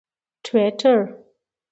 [0.45, 0.97] ټویټر